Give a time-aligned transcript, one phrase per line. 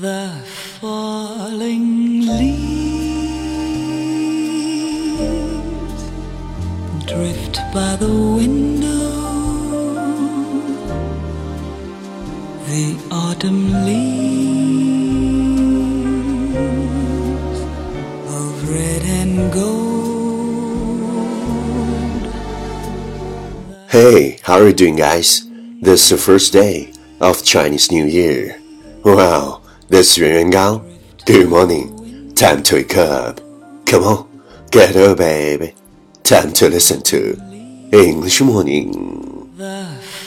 [0.00, 0.42] The
[0.80, 2.82] falling leaves
[7.06, 8.90] drift by the window.
[12.66, 14.10] The autumn leaves
[18.34, 20.74] of red and gold.
[23.90, 25.46] Hey, how are you doing, guys?
[25.80, 28.58] This is the first day of Chinese New Year.
[29.04, 30.82] Wow, this is Yuan Gao.
[31.26, 32.32] Good morning.
[32.34, 33.40] Time to wake up.
[33.86, 35.74] Come on, get up, baby.
[36.22, 37.36] Time to listen to
[37.92, 39.52] English Morning.
[39.56, 39.86] The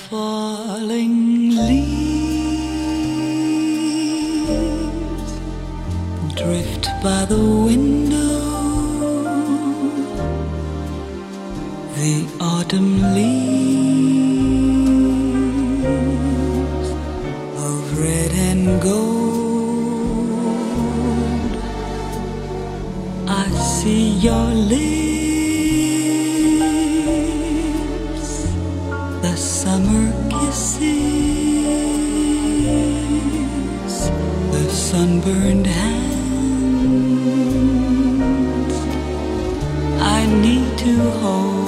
[0.10, 2.08] falling leaves
[6.36, 8.38] drift by the window.
[11.96, 13.57] The autumn leaves
[23.30, 24.78] I see your lips,
[29.22, 30.80] the summer kisses,
[34.52, 36.08] the sunburned hands.
[40.02, 41.68] I need to hold.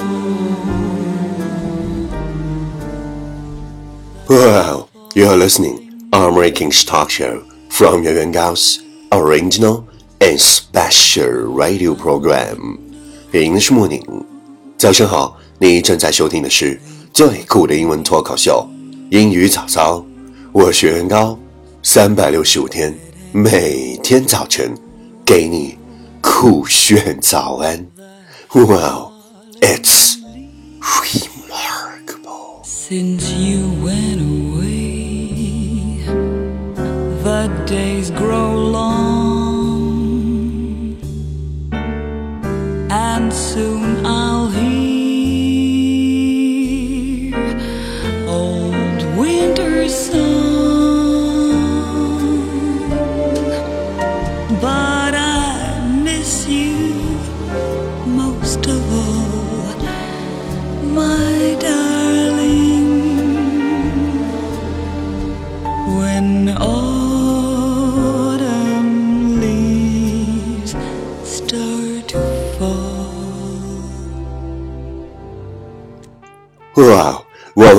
[4.30, 8.80] Wow, you're listening our English talk show from Yuan Gao's
[9.12, 12.77] original and special radio program
[13.31, 14.03] English Morning.
[14.77, 16.79] 早上好，你正在收听的是
[17.13, 18.67] 最酷的英文脱口秀
[19.11, 20.05] 英语早操。
[20.51, 21.37] 我是袁高，
[21.83, 22.97] 三百六十五天，
[23.31, 24.73] 每天早晨
[25.25, 25.77] 给你
[26.21, 27.85] 酷炫早安。
[28.53, 29.11] Wow,
[29.59, 30.15] it's
[30.81, 32.63] remarkable.
[32.63, 36.05] Since you went away,
[37.21, 39.18] the days grow long,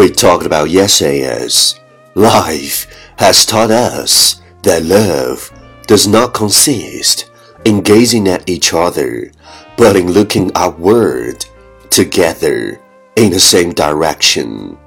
[0.00, 1.78] we talked about yesterday is
[2.14, 2.86] life
[3.18, 5.50] has taught us that love
[5.86, 7.30] does not consist
[7.64, 9.30] in gazing at each other,
[9.76, 11.44] but in looking upward
[11.90, 12.80] together
[13.16, 14.78] in the same direction.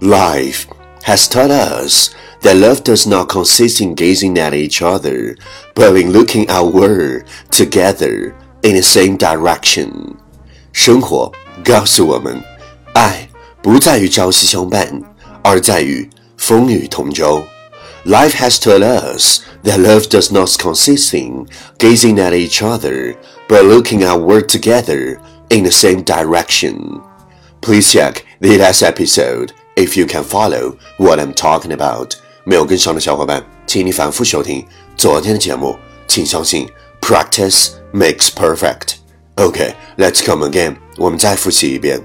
[0.00, 0.66] Life
[1.02, 5.36] has taught us that love does not consist in gazing at each other,
[5.74, 10.16] but in looking outward together in the same direction.
[10.72, 11.32] 生活
[11.64, 12.42] 告诉我们，
[12.94, 13.28] 爱
[13.64, 15.02] 不在于朝夕相伴，
[15.42, 17.42] 而在于风雨同舟。
[18.04, 21.46] Life has taught us that love does not consist in
[21.78, 23.14] gazing at each other,
[23.46, 25.18] but looking outward together
[25.50, 27.02] in the same direction.
[27.60, 32.12] Please check the last episode if you can follow what I'm talking about.
[32.44, 34.66] 没有跟上的小伙伴，请你反复收听
[34.96, 35.76] 昨天的节目。
[36.08, 36.66] 请相信，
[37.02, 38.94] practice makes perfect.
[39.36, 40.76] Okay, let's come again.
[40.96, 42.00] 我们再复习一遍。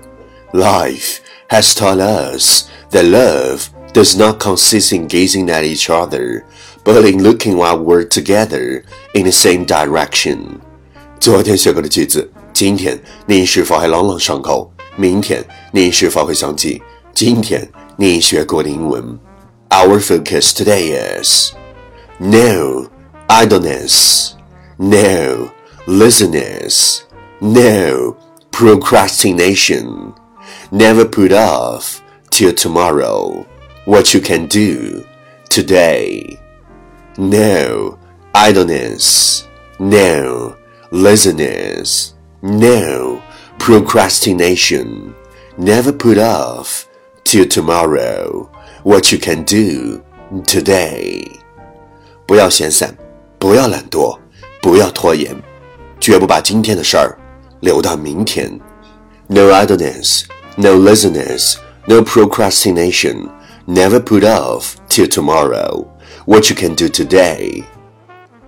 [0.51, 6.43] Life has taught us that love does not consist in gazing at each other,
[6.83, 8.83] but in looking outward together
[9.13, 10.59] in the same direction.
[11.19, 14.71] 昨天学过的句子，今天你是否还朗朗上口？
[14.97, 16.81] 明天你是否会想起
[17.13, 17.67] 今天
[17.97, 19.17] 你学过的英文？
[19.69, 21.51] Our focus today is
[22.17, 22.89] no
[23.27, 24.31] idleness,
[24.77, 25.49] no
[25.85, 27.01] laziness,
[27.39, 28.15] no
[28.51, 30.13] procrastination.
[30.71, 33.45] Never put off till tomorrow
[33.85, 35.03] what you can do
[35.49, 36.39] today.
[37.17, 37.97] No
[38.33, 39.45] idleness,
[39.79, 40.55] no
[40.91, 43.21] laziness, no
[43.57, 45.13] procrastination.
[45.57, 46.85] Never put off
[47.23, 48.49] till tomorrow
[48.83, 50.01] what you can do
[50.43, 51.31] today.
[52.25, 52.95] 不要闲散，
[53.39, 54.17] 不要懒惰，
[54.61, 55.33] 不要拖延，
[55.99, 57.17] 绝不把今天的事儿
[57.61, 58.59] 留到明天。
[59.27, 60.23] No idleness,
[60.57, 61.57] no laziness,
[61.87, 63.31] no procrastination.
[63.67, 65.89] Never put off till tomorrow
[66.25, 67.63] what you can do today.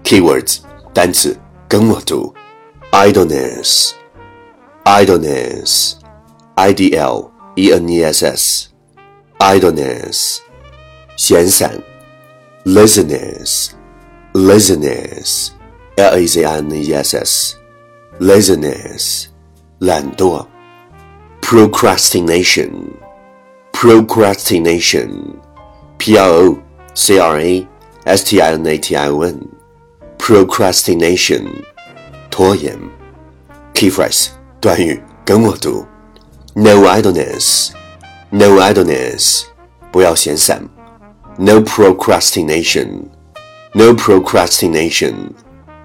[0.04, 0.60] Keywords
[0.94, 1.38] 单词
[1.68, 2.34] 跟我读：
[2.92, 3.92] idleness,
[4.86, 5.94] idleness,
[6.56, 8.68] i d l e n e s s,
[9.40, 10.38] idleness，
[11.16, 11.70] 闲散；
[12.64, 13.72] laziness,
[14.34, 15.50] laziness,
[15.96, 17.56] l a z i n e s s,
[18.20, 19.26] laziness,
[19.80, 20.46] 懒惰。
[21.42, 22.72] procrastination,
[23.72, 25.36] procrastination,
[25.98, 26.58] p r o
[26.94, 27.68] c r a
[28.06, 29.48] s t i n a t i o n,
[30.18, 31.46] procrastination,
[32.30, 32.78] 拖延。
[33.74, 35.86] Key phrase 短语跟我读：
[36.54, 37.72] No idleness,
[38.30, 39.44] no idleness，
[39.92, 40.68] 不要闲散。
[41.38, 43.04] No procrastination,
[43.74, 45.30] no procrastination，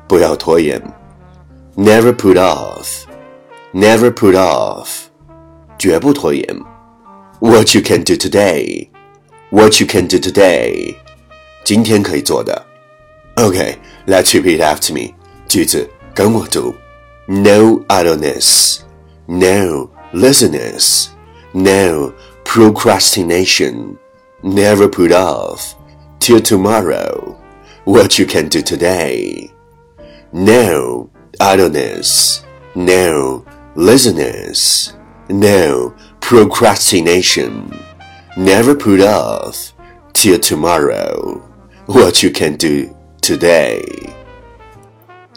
[0.09, 0.83] 不要拖延。
[1.77, 3.05] Never put off,
[3.75, 5.06] never put off，
[5.79, 6.45] 绝不拖延。
[7.41, 8.89] What you can do today,
[9.51, 10.95] what you can do today，
[11.65, 12.67] 今天可以做的。
[13.37, 13.77] Okay,
[14.07, 15.15] let's repeat after me，
[15.49, 16.75] 句子跟我读。
[17.27, 18.81] No idleness,
[19.27, 21.07] no laziness,
[21.53, 22.13] no
[22.45, 23.97] procrastination.
[24.43, 25.75] Never put off
[26.19, 27.37] till tomorrow
[27.85, 29.51] what you can do today.
[30.33, 31.09] No
[31.39, 32.41] idleness,
[32.75, 33.45] no
[33.77, 34.91] laziness,
[35.29, 37.71] no procrastination.
[38.37, 39.73] Never put off
[40.13, 41.39] till tomorrow
[41.87, 43.83] what you can do today.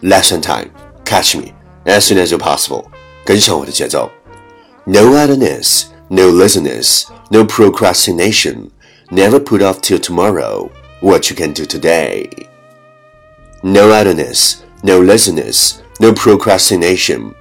[0.02, 0.72] Lesson time.
[1.06, 1.54] Catch me
[1.86, 2.90] as soon as you're possible.
[3.26, 4.12] 跟上我的节奏。
[4.86, 8.70] No idleness, no laziness, no procrastination.
[9.10, 10.70] Never put off till tomorrow
[11.02, 12.30] what you can do today.
[13.64, 17.34] No idleness, no laziness, no procrastination.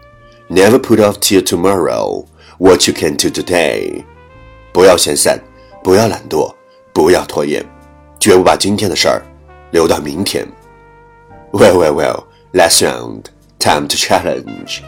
[0.48, 2.26] Never put off till tomorrow
[2.59, 4.03] what you can do today.
[4.71, 5.39] 不要闲散，
[5.83, 6.53] 不要懒惰，
[6.93, 7.65] 不要拖延，
[8.19, 9.25] 绝不把今天的事儿
[9.71, 10.47] 留到明天。
[11.51, 12.23] Well, well, well.
[12.51, 13.25] Last round,
[13.59, 14.79] time to challenge.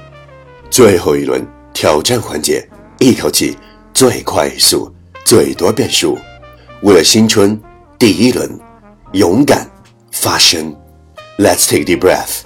[0.69, 2.67] 最后一轮挑战环节，
[2.99, 3.57] 一口气
[3.93, 4.91] 最快速，
[5.25, 6.17] 最多变数。
[6.81, 7.59] 为了新春
[7.97, 8.59] 第一轮，
[9.13, 9.69] 勇敢
[10.11, 10.75] 发声。
[11.37, 12.41] Let's take a deep breath.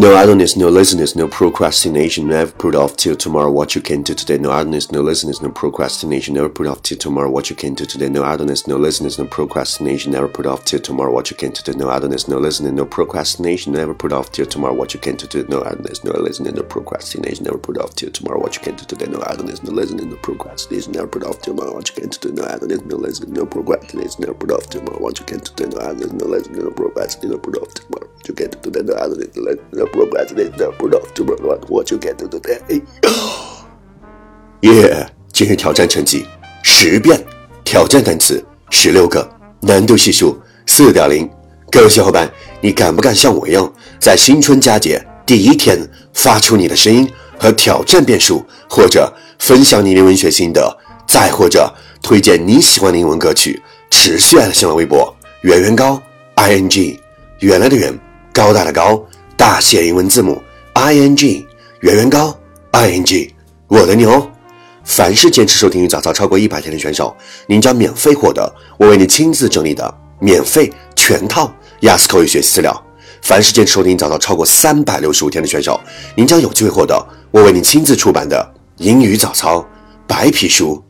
[0.00, 2.28] No idleness, no laziness, no procrastination.
[2.28, 4.38] Never put off till tomorrow what you can do today.
[4.38, 6.34] No idleness, no laziness, no procrastination.
[6.34, 8.08] Never put off till tomorrow what you can do today.
[8.08, 10.12] No idleness, no laziness, no procrastination.
[10.12, 11.76] Never put off till tomorrow what you can do today.
[11.76, 13.72] No idleness, no laziness, no procrastination.
[13.72, 15.44] Never put off till tomorrow what you can do today.
[15.48, 17.42] No idleness, no laziness, no procrastination.
[17.42, 19.06] Never put off till tomorrow what you can do today.
[19.10, 20.92] No idleness, no laziness, no procrastination.
[20.92, 22.36] Never put off till tomorrow what you can do today.
[22.36, 24.20] No idleness, no laziness, no procrastination.
[24.22, 25.66] Never put off till tomorrow what you can do today.
[25.66, 27.30] No idleness, no laziness, no procrastination.
[27.30, 28.82] Never put off till tomorrow what you can do today.
[28.82, 31.24] No idleness, no laziness, no procrastinate the product to
[31.68, 32.82] what you can do today.
[34.60, 36.26] Yeah，今日挑战成绩
[36.62, 37.24] 十遍，
[37.64, 39.28] 挑战单词十六个，
[39.60, 41.28] 难度系数四点零。
[41.70, 42.30] 各位小伙伴，
[42.60, 45.78] 你敢不敢像我一样，在新春佳节第一天
[46.14, 47.08] 发出你的声音
[47.38, 50.76] 和挑战变数，或者分享你的文学心得，
[51.06, 56.02] 再或者推荐你喜欢的英文歌曲，持续爱的新浪微博圆圆高
[56.36, 56.98] i n g
[57.40, 57.96] 原来的圆
[58.32, 59.04] 高大的高
[59.38, 60.42] 大写英文字母
[60.72, 61.46] i n g
[61.82, 62.36] 圆圆高
[62.72, 63.32] i n g
[63.68, 64.28] 我的牛。
[64.82, 72.84] 凡是坚持收听与早操超过一百天的选手，您将免费获得我为你亲自整理的免费全套雅思口语学习资料。
[73.22, 75.80] 凡是坚持收听早操超过三百六十五天的选手，
[76.16, 79.64] 您将有机会获得我为你亲自出版的英语早操
[80.08, 80.82] 白皮书。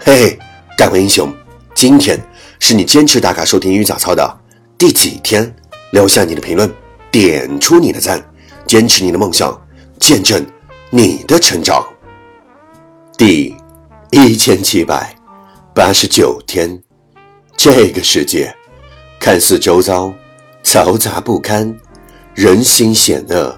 [0.00, 0.38] 嘿嘿，
[0.78, 1.30] 干回英雄！
[1.74, 2.18] 今天
[2.60, 4.40] 是你坚持打卡收听英语早操的
[4.78, 5.54] 第几天？
[5.90, 6.72] 留下你的评论，
[7.14, 8.20] 点出你的赞，
[8.66, 9.56] 坚持你的梦想，
[10.00, 10.44] 见证
[10.90, 11.80] 你的成长。
[13.16, 13.54] 第
[14.10, 15.14] 一千七百
[15.72, 16.76] 八十九天，
[17.56, 18.52] 这个世界
[19.20, 20.12] 看似周遭
[20.64, 21.72] 嘈杂不堪，
[22.34, 23.56] 人心险恶，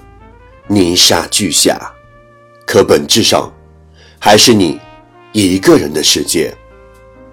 [0.67, 1.81] 泥沙俱下，
[2.67, 3.51] 可本质上
[4.19, 4.79] 还是你
[5.33, 6.55] 一个人的世界。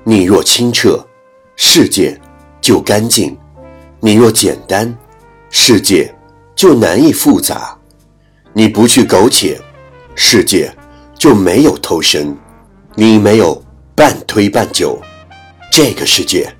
[0.05, 1.05] 你若清澈，
[1.57, 2.17] 世界
[2.61, 3.35] 就干净；
[3.99, 4.97] 你若简单，
[5.55, 6.11] 世界
[6.55, 7.77] 就难以复杂。
[8.53, 9.61] 你不去苟且，
[10.15, 10.75] 世界。
[11.15, 12.35] 就没有偷生，
[12.95, 13.63] 你没有
[13.95, 14.99] 半推半就，
[15.71, 16.53] 这个世界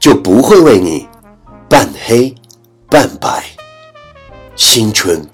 [0.00, 1.06] 就不会为你
[1.68, 2.34] 半黑
[2.90, 3.44] 半白。
[4.56, 5.24] 新春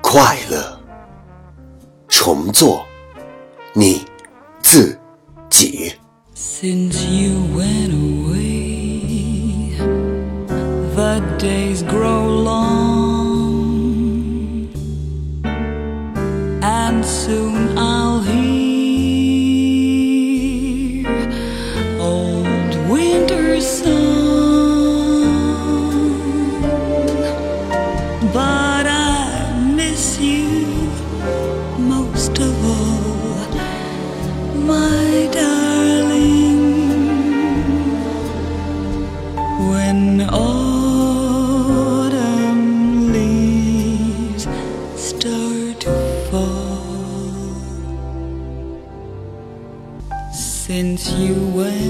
[0.00, 0.80] 快乐，
[2.08, 2.84] 重做
[3.72, 4.04] 你
[4.64, 4.98] 自
[5.48, 5.92] 己。
[6.34, 8.57] Since you went away,
[10.98, 12.68] the days grow long,
[16.60, 18.57] and soon I'll hear
[51.18, 51.87] you went